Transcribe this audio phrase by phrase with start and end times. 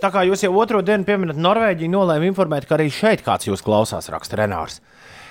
[0.00, 3.60] Tā kā jūs jau otro dienu pieminat Norvēģiju, nolēmu informēt, ka arī šeit kāds jūs
[3.64, 4.78] klausās, raksta Renārs.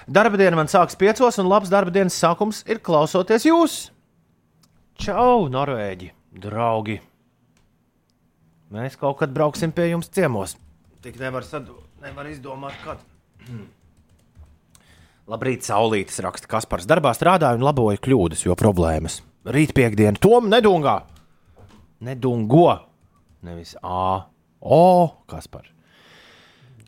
[0.09, 3.77] Darba diena man sākas piecos, un labs darba dienas sākums ir klausoties jūs.
[4.99, 6.11] Čau, Norvēģi,
[6.45, 6.99] draugi!
[8.69, 10.53] Mēs kaut kad brauksim pie jums ciemos.
[11.01, 11.69] Tik nevar, sad...
[12.03, 13.01] nevar izdomāt, kad.
[15.29, 16.85] Labrīt, saulītis raksta Kaspars.
[16.89, 19.21] Darbā strādāju un laboju kļūdas, jo problēmas.
[19.49, 20.99] Rīt piekdiena, tom nedungā!
[22.05, 22.67] Nedungo!
[23.45, 24.29] Nevis A.
[24.59, 25.69] O, Kaspar.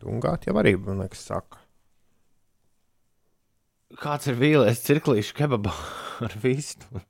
[0.01, 1.59] Dungāt jau arī, man liekas, saka.
[4.01, 5.73] Kāds ir vīlēs cirklīšu kebabā
[6.25, 7.01] ar vistu?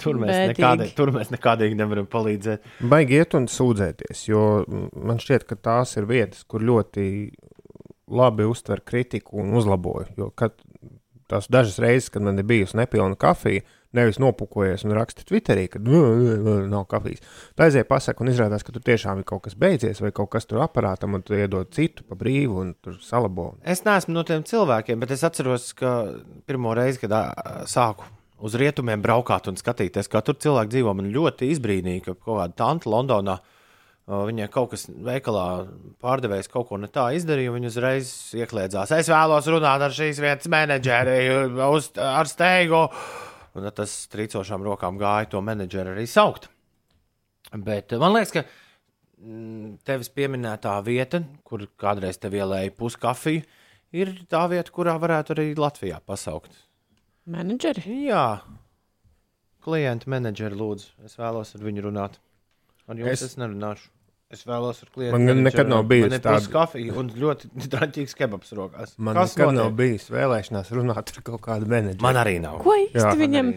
[0.00, 0.54] tur, mēs Bēdīgi.
[0.54, 2.64] nekādīgi, tur mēs nekādīgi nevaram palīdzēt.
[2.90, 7.04] Baigi iet un sūdzēties, jo man šķiet, ka tās ir vietas, kur ļoti
[8.08, 10.14] labi uztver kritiku un uzlaboju.
[10.18, 10.56] Jo kad
[11.28, 13.62] tās dažas reizes, kad man ir bijusi nepilna kafija,
[13.98, 17.24] nevis nopukojies un raksta Twitterī, ka "Nu, nu, nu, nav kafijas.
[17.58, 20.46] Tā aizēja pasaka un izrādās, ka tur tiešām ir kaut kas beidzies vai kaut kas
[20.46, 23.50] tur aparātam, un tu iedod citu pa brīvu un tur salabo.
[23.64, 26.14] Es neesmu no tiem cilvēkiem, bet es atceros, ka
[26.46, 27.12] pirmo reizi, kad
[27.66, 28.06] sāku
[28.38, 32.58] uz rietumiem braukāt un skatīties, kā tur cilvēki dzīvo, man ļoti izbrīnīja, ka kaut kāda
[32.58, 33.38] tante Londonā.
[34.08, 35.66] Viņai kaut kas veikalā
[36.00, 38.94] pārdevējs kaut ko ne tā izdarīja, un viņa uzreiz iekļēdzās.
[38.96, 41.18] Es vēlos runāt ar šīs vietas menedžeri
[41.66, 42.86] uz, ar steigu.
[43.58, 46.46] Un tad tas trīcošām rokām gāja to menedžeri arī saukt.
[47.54, 48.42] Bet man liekas, ka
[49.22, 53.42] mm, tevis pieminētā vieta, kur kādreiz te ielēja puskafiju,
[53.96, 56.52] ir tā vieta, kurā varētu arī Latvijā pasaukt.
[57.28, 57.84] Menedžeri.
[58.08, 58.24] Jā,
[59.64, 60.92] klienta menedžeri lūdzu.
[61.08, 62.18] Es vēlos ar viņu runāt.
[62.88, 63.90] Ar jums es, Es- es nerunāšu.
[64.28, 65.16] Es vēlos ar klientu.
[65.16, 68.92] Man nekad nav ir tāda- puskafija un ļoti traģisks kebabs rokās.
[68.98, 69.60] Man Kas nekad notiek?
[69.62, 72.04] nav bijis vēlēšanās runāt ar kaut kādu menedžeru.
[72.04, 72.58] Man arī nav.
[72.60, 73.48] Ko īsti viņam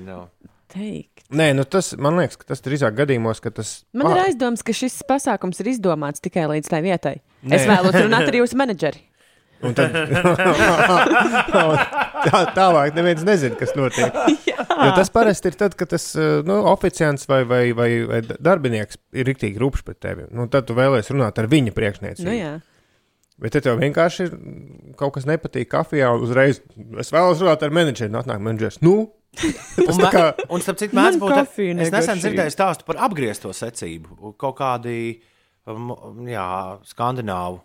[0.71, 1.25] teikt?
[1.31, 4.63] Nē, nu tas man liekas, ka tas drīzāk gadījumos, ka tas Man Ah, ir aizdoms,
[4.63, 7.17] ka šis pasākums ir izdomāts tikai līdz tai vietai.
[7.43, 7.55] Nē.
[7.59, 9.03] Es vēlos runāt ar jūsu menedžeri.
[9.61, 9.91] Un tad
[12.25, 14.15] tā, tālāk neviens nezina, kas notiek.
[14.81, 18.99] Jo tas parasti ir tad, kad tas eh, nu, oficiants vai, vai, vai, vai darbinieks
[19.17, 20.27] ir rīktīgi rupšs pret tevi.
[20.33, 22.29] Nu, tad tu vēlēsies runāt ar viņa priekšniecību.
[22.29, 22.53] Nu, jā.
[23.41, 24.35] Bet ja tev vienkārši ir
[24.99, 26.61] kaut kas nepatīk kafijā, uzreiz
[27.01, 28.13] es vēlos runāt ar menedžeru.
[28.13, 28.77] Nāk, menedžers.
[28.85, 31.33] Nu, tas Un, kā un starp citu, mēdz būt.
[31.39, 34.35] kafija Es nesen dzirdēju stāstu par apgriezto secību.
[34.41, 34.97] Kaut kādi
[35.65, 35.95] um,
[36.29, 36.45] jā,
[36.91, 37.63] skandināvu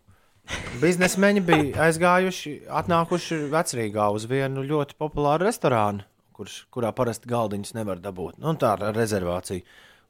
[0.82, 2.52] biznesmeņi bija aizgājuši,
[2.82, 8.38] atnākuši vecrīgā uz vienu ļoti populāru restorānu, kurš, kurā parasti galdiņus nevar dabūt.
[8.42, 9.64] Nu, tā ar rezervāciju.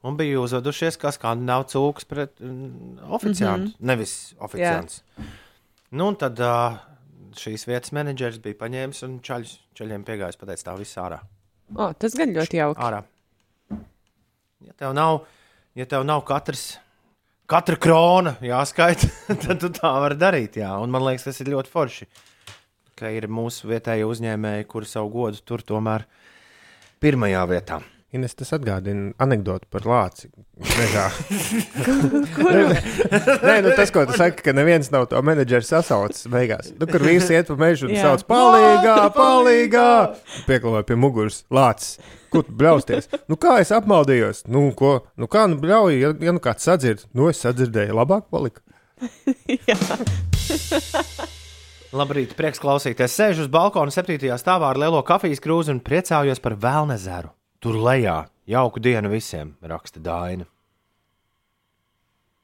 [0.05, 3.87] Un bija uzvedušies kā skandināvu cūks pret mm, oficiālu, mm -hmm.
[3.89, 5.01] nevis oficiāls.
[5.89, 6.77] Nu, un tad uh,
[7.37, 11.19] šīs vietas menedžers bija paņēmis un čaļus, čaļiem piegājis pateikt, tā viss ārā.
[11.75, 12.81] O, tas gan ļoti jauki.
[12.81, 13.03] ārā.
[14.67, 15.25] Ja tev nav,
[15.75, 16.77] ja tev nav katrs,
[17.47, 19.09] katra krona jāskaita,
[19.43, 20.59] tad tu tā vari darīt.
[20.61, 20.75] Jā.
[20.83, 22.09] Un man liekas, tas ir ļoti forši.
[22.97, 26.07] Ka ir mūsu vietējie uzņēmēji, kuri savu godu tur tomēr
[27.03, 27.81] pirmajā vietā.
[28.15, 30.29] Ines, tas atgādina anekdoti par lāci.
[30.63, 31.09] Mežā.
[33.43, 36.69] Nē, nu tas, ko tu saki, ka neviens nav to menedžeru sasaucis beigās.
[36.79, 38.05] Nu, kur vīrs iet pa mežu un Jā.
[38.05, 39.89] sauc, palīgā, palīgā!
[40.47, 41.99] Pieklāvoja pie muguras lācis.
[42.31, 43.11] Ko tu bļausties?
[43.27, 44.45] Nu, kā es apmaldījos?
[44.47, 44.93] Nu, ko?
[45.19, 47.03] Nu, kā nu bļauju, ja, ja nu kāds sadzird?
[47.11, 48.63] Nu, es sadzirdēju, labāk palika.
[51.97, 53.11] Labrīt, prieks klausīties.
[53.19, 57.31] Sēžu uz balkona septītajā stāvā ar lielo kafijas krūzi un priecājos par Vēlnezeru.
[57.63, 58.17] Tur lejā
[58.49, 60.45] jauku dienu visiem, raksta Dāna.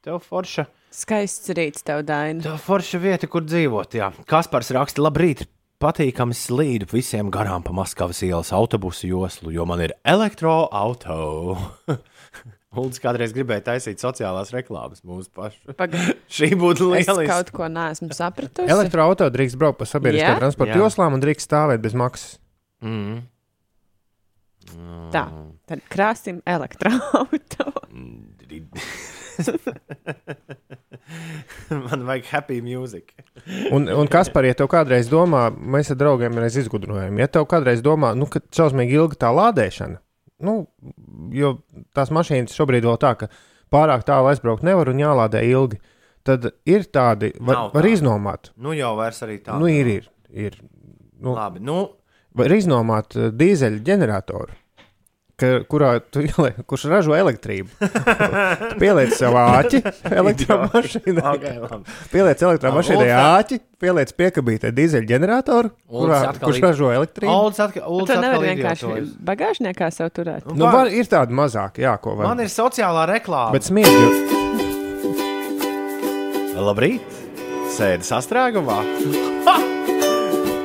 [0.03, 0.65] Tev forša.
[0.93, 2.43] Skaists rīts tev, Daina.
[2.43, 3.95] Tā forša vieta, kur dzīvot.
[3.97, 4.11] Jā.
[4.29, 5.45] Kaspars raksta, labrīt,
[5.81, 11.97] patīkami slīdu visiem garām pa Maskavas ielas autobusu joslu, jo man ir elektroautorāta.
[12.83, 15.73] Uldis kādreiz gribēja taisīt sociālās reklāmas mūsu pašu.
[15.77, 16.17] Pagaid.
[16.35, 17.25] Šī būtu Es lieliska.
[17.29, 18.69] kaut ko neesmu sapratusi.
[18.73, 20.39] Elektroautorāta drīkst braukt pa sabiedriskā Jā?
[20.41, 20.81] transporta Jā.
[20.81, 22.39] joslām un drīkst stāvēt bez maksas.
[22.83, 23.21] Mm.
[25.13, 25.25] Tā,
[25.69, 27.69] tad krāsim elektroautorātu.
[31.89, 33.13] man vajag happy music.
[33.71, 37.47] Un, un kas par, ja tev kādreiz domā, mēs ar draugiem reiz izgudrojam, ja tev
[37.51, 39.97] kādreiz domā, nu, ka šausmīgi ilga tā lādēšana,
[40.47, 40.53] nu,
[41.33, 41.55] jo
[41.95, 43.25] tās mašīnas šobrīd vēl tā, ka
[43.73, 45.77] pārāk tālu aizbraukt nevar un jālādē ilgi,
[46.27, 46.39] tad
[46.69, 47.93] ir tādi, var, Nav var tā.
[47.97, 49.51] iznomāt, Nu jau vairs arī tā.
[49.59, 50.05] nu, ir, ir,
[50.47, 50.53] ir,
[51.19, 51.77] nu, Labi, nu,
[52.39, 54.59] var iznomāt uh, dīzeļu ģeneratoru.
[55.33, 57.71] Ka, kurā tu ieliec, kurš ražo elektrību?
[58.69, 59.79] Tu pieliec sev āķi
[60.13, 61.95] labi.
[62.11, 67.33] Pieliec elektromašīnai Ulds tā- āķi, pieliec piekabītē dīzeļu ģeneratoru, kurā, Ulds kurš ražo elektrību.
[67.33, 70.45] Uldis atkal, Tu Uldis nevari atkal vienkārši bagāžniekā sev turēt.
[70.45, 72.29] Nu, Nu, var- var, ir tāda mazāka, jā, ko var.
[72.29, 73.51] Man ir sociālā reklāma.
[73.57, 74.41] Bet smieklīgi.
[76.61, 77.21] Labrīt!
[77.73, 78.77] Sēdi sastrēgumā!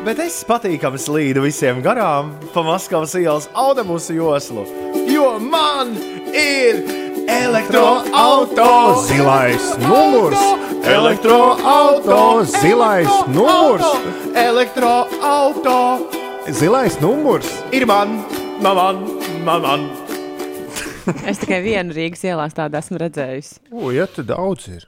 [0.07, 4.63] Bet es patīkami slīdu visiem garām pa Maskavas ielas autobusu joslu,
[5.11, 5.91] jo man
[6.31, 6.79] ir
[7.29, 9.09] elektroautorāts!
[9.11, 10.43] Zilais numurs!
[10.87, 12.55] Elektroautorāts!
[12.63, 13.89] Zilais numurs!
[14.39, 16.17] Elektroautorāts!
[16.61, 17.51] Zilais numurs!
[17.75, 18.21] Ir man,
[18.63, 18.97] man, man,
[19.45, 19.81] man, man.
[21.29, 23.61] Es tikai vienu Rīgas ielās tādu esmu redzējusi.
[23.75, 24.87] O, ja tu daudz ir.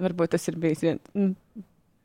[0.00, 1.32] Varbūt tas ir bijis vien, mm,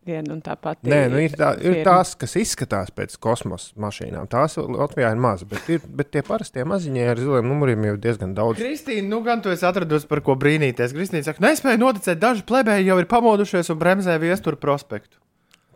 [0.09, 0.89] viena un tā pati.
[0.89, 4.27] Nē, nu ir, tā, ir tās, kas izskatās pēc kosmosa mašīnām.
[4.31, 8.33] Tās Latvijā ir maz, bet, ir, bet tie parastie maziņie ar ziliem numuriem jau diezgan
[8.37, 8.59] daudz.
[8.59, 10.95] Kristīna, nu gan tu esi atradusi par ko brīnīties.
[10.97, 15.21] Kristīna saka, nespēju noticēt, daži plebēji jau ir pamodušies un bremzē viesturu prospektu.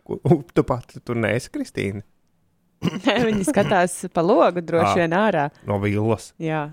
[0.04, 0.20] Ko-
[0.54, 2.02] Tu pat tur neesi Kristīna
[3.06, 4.96] Nē, Viņi skatās pa logu droši Ā.
[5.04, 5.46] vien ārā.
[5.64, 6.32] no Villas.
[6.42, 6.66] Jā.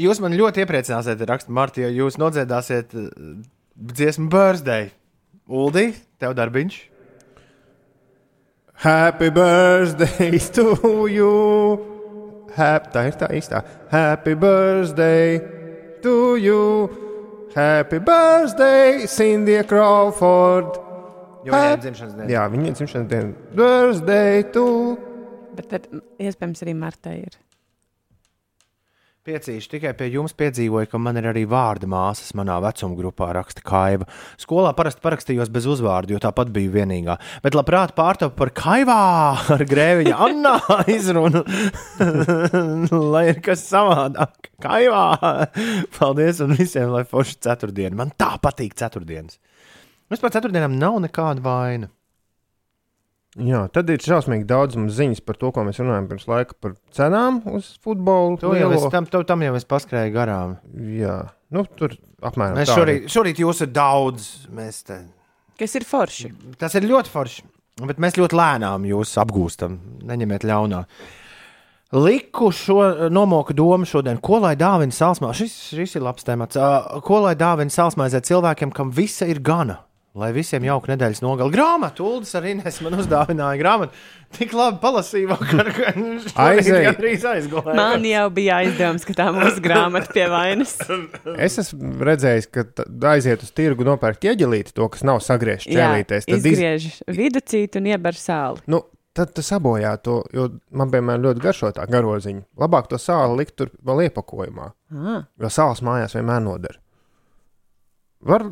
[0.00, 3.10] Jūs man ļoti iepriecināsiet, raksta Marta, ja jūs nodziedāsiet eh,
[3.76, 4.88] dziesmu birthday.
[5.48, 6.74] Uldi, tev darbiņš.
[8.84, 11.30] Happy birthday to you!
[12.52, 13.62] Happy, tā ir tā īstā.
[13.88, 15.40] Happy birthday
[16.04, 16.60] to you!
[17.56, 20.76] Happy birthday, Cindy Crawford!
[21.48, 22.30] Jo viņai ir dzimšanas diena.
[22.34, 23.50] Jā, viņa ir dzimšanas diena.
[23.56, 24.68] Birthday to!
[25.56, 27.40] Bet tad, mm, iespējams arī Martai ir.
[29.26, 33.64] Piecīši tikai pie jums piedzīvoju, ka man ir arī vārda māsas manā vecuma grupā, raksta
[33.66, 34.06] Kaiva.
[34.40, 37.18] Skolā parasti parakstījos bez uzvārdu, jo tāpat biju vienīgā.
[37.42, 39.00] Bet labprāt pārtopu par Kaivā
[39.56, 40.54] ar grēviņa Annā
[40.96, 41.42] izrunu,
[43.16, 44.52] lai ir kas savādāk.
[44.62, 45.04] Kaivā!
[45.98, 47.98] Paldies un visiem, lai forši ceturtdiena.
[47.98, 49.42] Man tā patīk ceturtdienas.
[50.14, 51.90] Par ceturtdienām nav nekāda vaina.
[53.38, 56.72] Jā, tad ir šausmīgi daudz mums ziņas par to, ko mēs runājam pirms laika par
[56.96, 58.38] cenām uz futbolu.
[58.42, 60.56] To jau es, tam, to- tam jau es paskrēju garām.
[60.74, 61.20] Jā,
[61.54, 64.26] nu, tur apmēram Mēs tā šorīt, šorīt jūs ir daudz.
[64.50, 64.98] Mēs te
[65.58, 66.32] Kas ir forši?
[66.58, 67.42] Tas ir ļoti forši.
[67.86, 69.78] Bet mēs ļoti lēnām jūs apgūstam.
[70.06, 70.84] Neņemiet ļaunā.
[71.92, 75.30] Liku šo nomoku domu šodien, ko lai dāvina sālsmā.
[75.34, 76.58] Šis, šis ir labs temats.
[76.60, 79.78] Ā, Ko lai dāvina sālsmaizē cilvēkiem, kam visa ir gana?
[80.18, 81.52] Lai visiem jauka nedēļas nogali.
[81.54, 83.94] Grāmatu, Ulas arī nes man uzdāvināja grāmatu.
[84.34, 85.64] Tik labi palasīju, ka
[86.88, 87.62] gandrīz aizgāju.
[87.78, 90.74] Man jau bija aizdevums, ka tā mūsu grāmata pie vainas.
[91.46, 92.66] Es esmu redzējis, ka
[93.14, 96.26] aiziet uz tirgu nopērkt ieģelīti, to, kas nav sagriezts Jā, ķēlītēs.
[96.28, 96.48] Tad iz...
[96.52, 96.88] izgriež
[97.20, 98.64] viducīti un ieber sāli.
[98.74, 98.82] nu,
[99.18, 102.44] tad tas sabojā to, jo man, piemēram, ļoti garšo tā garoziņa.
[102.60, 104.68] Labāk to sāli likt tur vēl iepakojumā,
[104.98, 106.78] Ah, jo sāls mājās vienmēr noder.
[108.26, 108.42] Var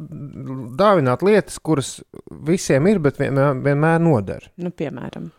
[0.79, 1.97] dāvināt lietas, kuras
[2.47, 4.51] visiem ir, bet vienmēr, vienmēr noder.
[4.57, 5.33] nu, piemēram,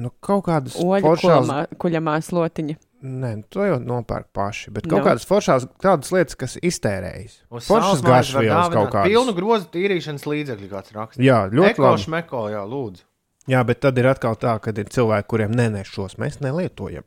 [0.00, 2.76] Nu, kaut kādas foršās, kuļamā, kuļamā slotiņa.
[3.02, 5.04] nē, nu, to jau nopērk paši, bet kaut Nu.
[5.08, 7.40] kādas foršās, tādas lietas, kas iztērējas.
[7.50, 9.08] Foršas garšvielas kaut kādas.
[9.10, 11.20] Pilnu grozu tīrīšanas līdzekļu kāds raksta.
[11.22, 12.02] Jā, ļoti Eko, labi.
[12.04, 13.02] šmeko, jā, lūdzu.
[13.50, 17.02] Jā, bet tad ir atkal tā, ka ir cilvēki, kuriem nenēs šos mēs nelietojam.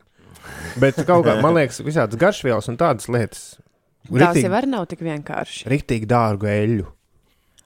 [0.78, 3.60] Bet kaut kā, man liekas, visādas garšvielas un tādas lietas.
[4.04, 5.68] Tās Ritīgi, jau arī nav tik vienkārši.
[5.72, 6.88] ritīgi dārgu eļļu.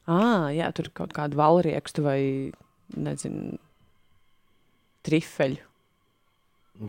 [0.08, 2.20] Ah, jā, tur kaut kāda valriekstu vai,
[2.96, 3.58] nezinu,
[5.08, 5.64] trifeļu.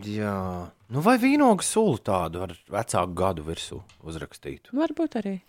[0.05, 0.35] Jā,
[0.93, 4.75] nu vai vīnogu sulu tādu ar vecāku gadu virsū uzrakstītu?
[4.77, 5.39] Varbūt arī.